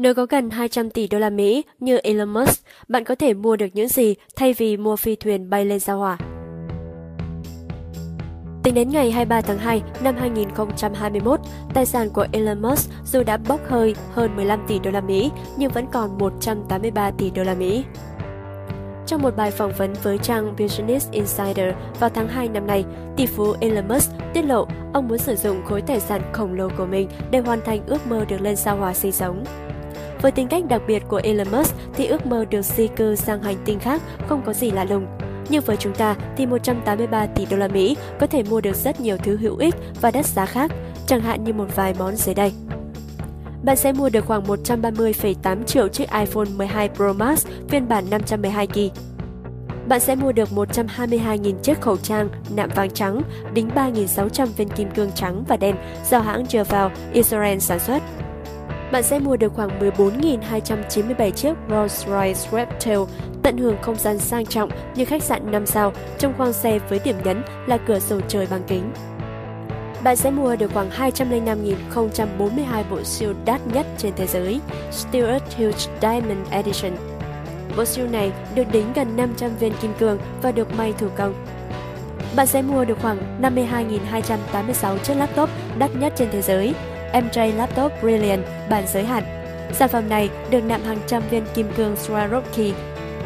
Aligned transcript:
Nếu 0.00 0.14
có 0.14 0.26
gần 0.30 0.50
200 0.50 0.90
tỷ 0.90 1.08
đô 1.08 1.18
la 1.18 1.30
Mỹ 1.30 1.64
như 1.80 1.98
Elon 1.98 2.28
Musk, 2.28 2.64
bạn 2.88 3.04
có 3.04 3.14
thể 3.14 3.34
mua 3.34 3.56
được 3.56 3.66
những 3.72 3.88
gì 3.88 4.14
thay 4.36 4.52
vì 4.52 4.76
mua 4.76 4.96
phi 4.96 5.16
thuyền 5.16 5.50
bay 5.50 5.64
lên 5.64 5.80
sao 5.80 5.98
hỏa? 5.98 6.18
Tính 8.62 8.74
đến 8.74 8.88
ngày 8.88 9.10
23 9.10 9.40
tháng 9.40 9.58
2 9.58 9.82
năm 10.02 10.16
2021, 10.18 11.40
tài 11.74 11.86
sản 11.86 12.10
của 12.10 12.26
Elon 12.32 12.62
Musk 12.62 12.90
dù 13.04 13.22
đã 13.22 13.36
bốc 13.36 13.60
hơi 13.68 13.94
hơn 14.12 14.36
15 14.36 14.64
tỷ 14.68 14.78
đô 14.78 14.90
la 14.90 15.00
Mỹ 15.00 15.30
nhưng 15.56 15.72
vẫn 15.72 15.86
còn 15.92 16.18
183 16.18 17.10
tỷ 17.10 17.30
đô 17.30 17.42
la 17.42 17.54
Mỹ. 17.54 17.84
Trong 19.06 19.22
một 19.22 19.36
bài 19.36 19.50
phỏng 19.50 19.72
vấn 19.78 19.92
với 20.02 20.18
trang 20.18 20.56
Business 20.58 21.10
Insider 21.10 21.74
vào 22.00 22.10
tháng 22.10 22.28
2 22.28 22.48
năm 22.48 22.66
nay, 22.66 22.84
tỷ 23.16 23.26
phú 23.26 23.54
Elon 23.60 23.88
Musk 23.88 24.10
tiết 24.34 24.42
lộ 24.42 24.66
ông 24.92 25.08
muốn 25.08 25.18
sử 25.18 25.36
dụng 25.36 25.64
khối 25.64 25.82
tài 25.82 26.00
sản 26.00 26.22
khổng 26.32 26.54
lồ 26.54 26.68
của 26.78 26.86
mình 26.86 27.08
để 27.30 27.38
hoàn 27.38 27.60
thành 27.64 27.86
ước 27.86 28.06
mơ 28.06 28.24
được 28.28 28.40
lên 28.40 28.56
sao 28.56 28.76
hỏa 28.76 28.94
sinh 28.94 29.12
sống. 29.12 29.44
Với 30.22 30.32
tính 30.32 30.48
cách 30.48 30.64
đặc 30.68 30.82
biệt 30.86 31.02
của 31.08 31.20
Elon 31.24 31.50
Musk 31.52 31.74
thì 31.94 32.06
ước 32.06 32.26
mơ 32.26 32.44
được 32.50 32.62
di 32.62 32.88
cư 32.88 33.14
sang 33.14 33.42
hành 33.42 33.56
tinh 33.64 33.78
khác 33.78 34.02
không 34.28 34.42
có 34.46 34.52
gì 34.52 34.70
lạ 34.70 34.84
lùng. 34.84 35.06
Nhưng 35.48 35.64
với 35.64 35.76
chúng 35.76 35.94
ta 35.94 36.16
thì 36.36 36.46
183 36.46 37.26
tỷ 37.26 37.46
đô 37.46 37.56
la 37.56 37.68
Mỹ 37.68 37.96
có 38.20 38.26
thể 38.26 38.42
mua 38.42 38.60
được 38.60 38.76
rất 38.76 39.00
nhiều 39.00 39.16
thứ 39.16 39.36
hữu 39.36 39.56
ích 39.56 39.74
và 40.00 40.10
đắt 40.10 40.26
giá 40.26 40.46
khác, 40.46 40.70
chẳng 41.06 41.20
hạn 41.20 41.44
như 41.44 41.52
một 41.52 41.66
vài 41.76 41.94
món 41.98 42.16
dưới 42.16 42.34
đây. 42.34 42.52
Bạn 43.62 43.76
sẽ 43.76 43.92
mua 43.92 44.08
được 44.08 44.26
khoảng 44.26 44.44
130,8 44.44 45.64
triệu 45.64 45.88
chiếc 45.88 46.10
iPhone 46.12 46.48
12 46.56 46.88
Pro 46.88 47.12
Max 47.12 47.46
phiên 47.68 47.88
bản 47.88 48.04
512GB. 48.10 48.90
Bạn 49.88 50.00
sẽ 50.00 50.14
mua 50.14 50.32
được 50.32 50.48
122.000 50.48 51.54
chiếc 51.62 51.80
khẩu 51.80 51.96
trang 51.96 52.28
nạm 52.56 52.70
vàng 52.74 52.90
trắng, 52.90 53.22
đính 53.54 53.68
3.600 53.74 54.46
viên 54.46 54.68
kim 54.68 54.90
cương 54.90 55.12
trắng 55.12 55.44
và 55.48 55.56
đen 55.56 55.76
do 56.10 56.18
hãng 56.18 56.44
Jerval 56.44 56.90
Israel 57.12 57.58
sản 57.58 57.78
xuất 57.78 58.02
bạn 58.92 59.02
sẽ 59.02 59.18
mua 59.18 59.36
được 59.36 59.52
khoảng 59.54 59.80
14.297 59.80 61.30
chiếc 61.30 61.54
Rolls-Royce 61.68 62.50
Reptail 62.52 62.98
tận 63.42 63.58
hưởng 63.58 63.76
không 63.82 63.96
gian 63.96 64.18
sang 64.18 64.46
trọng 64.46 64.70
như 64.94 65.04
khách 65.04 65.22
sạn 65.22 65.50
5 65.50 65.66
sao 65.66 65.92
trong 66.18 66.34
khoang 66.36 66.52
xe 66.52 66.78
với 66.78 67.00
điểm 67.04 67.16
nhấn 67.24 67.42
là 67.66 67.78
cửa 67.78 67.98
sổ 67.98 68.20
trời 68.28 68.46
bằng 68.50 68.62
kính. 68.66 68.92
Bạn 70.04 70.16
sẽ 70.16 70.30
mua 70.30 70.56
được 70.56 70.70
khoảng 70.74 70.90
205.042 70.90 72.82
bộ 72.90 73.02
siêu 73.02 73.34
đắt 73.44 73.60
nhất 73.66 73.86
trên 73.98 74.12
thế 74.16 74.26
giới, 74.26 74.60
Stuart 74.90 75.56
Hughes 75.56 75.88
Diamond 76.00 76.48
Edition. 76.50 76.92
Bộ 77.76 77.84
siêu 77.84 78.06
này 78.08 78.32
được 78.54 78.64
đính 78.72 78.92
gần 78.92 79.16
500 79.16 79.50
viên 79.56 79.72
kim 79.82 79.92
cương 79.98 80.18
và 80.42 80.52
được 80.52 80.76
may 80.78 80.92
thủ 80.98 81.08
công. 81.16 81.34
Bạn 82.36 82.46
sẽ 82.46 82.62
mua 82.62 82.84
được 82.84 82.98
khoảng 83.02 83.42
52.286 83.42 84.98
chiếc 84.98 85.14
laptop 85.14 85.48
đắt 85.78 85.90
nhất 85.96 86.12
trên 86.16 86.28
thế 86.32 86.42
giới, 86.42 86.74
MJ 87.12 87.56
Laptop 87.56 87.92
Brilliant 88.02 88.44
bản 88.70 88.84
giới 88.86 89.04
hạn. 89.04 89.22
Sản 89.72 89.88
phẩm 89.88 90.08
này 90.08 90.30
được 90.50 90.60
nạm 90.60 90.82
hàng 90.82 90.98
trăm 91.06 91.22
viên 91.30 91.44
kim 91.54 91.72
cương 91.76 91.94
Swarovski, 91.94 92.72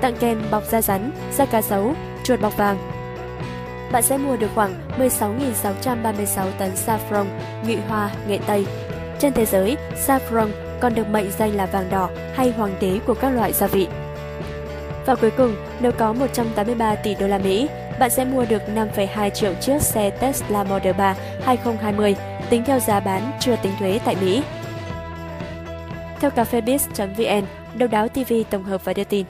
tặng 0.00 0.16
kèm 0.20 0.42
bọc 0.50 0.64
da 0.64 0.82
rắn, 0.82 1.10
da 1.32 1.44
cá 1.44 1.62
sấu, 1.62 1.94
chuột 2.24 2.40
bọc 2.40 2.56
vàng. 2.56 2.78
Bạn 3.92 4.02
sẽ 4.02 4.18
mua 4.18 4.36
được 4.36 4.50
khoảng 4.54 4.74
16.636 4.98 6.50
tấn 6.58 6.70
saffron, 6.86 7.24
ngụy 7.66 7.76
hoa, 7.76 8.10
nghệ 8.28 8.38
Tây. 8.46 8.66
Trên 9.18 9.32
thế 9.32 9.46
giới, 9.46 9.76
saffron 10.06 10.48
còn 10.80 10.94
được 10.94 11.08
mệnh 11.08 11.30
danh 11.38 11.56
là 11.56 11.66
vàng 11.66 11.90
đỏ 11.90 12.10
hay 12.34 12.50
hoàng 12.50 12.74
đế 12.80 12.98
của 13.06 13.14
các 13.14 13.30
loại 13.30 13.52
gia 13.52 13.66
vị. 13.66 13.88
Và 15.06 15.14
cuối 15.14 15.30
cùng, 15.36 15.56
nếu 15.80 15.92
có 15.92 16.12
183 16.12 16.94
tỷ 16.94 17.14
đô 17.14 17.26
la 17.26 17.38
Mỹ, 17.38 17.68
bạn 17.98 18.10
sẽ 18.10 18.24
mua 18.24 18.44
được 18.44 18.62
5,2 18.74 19.30
triệu 19.30 19.54
chiếc 19.54 19.82
xe 19.82 20.10
Tesla 20.10 20.64
Model 20.64 20.92
3 20.92 21.16
2020 21.44 22.16
tính 22.50 22.64
theo 22.64 22.80
giá 22.80 23.00
bán 23.00 23.32
chưa 23.40 23.56
tính 23.56 23.72
thuế 23.78 24.00
tại 24.04 24.16
Mỹ. 24.20 24.42
Theo 26.20 26.30
cafebiz.vn, 26.30 27.44
Đầu 27.74 27.88
đáo 27.88 28.08
TV 28.08 28.32
tổng 28.50 28.64
hợp 28.64 28.84
và 28.84 28.92
đưa 28.92 29.04
tin. 29.04 29.26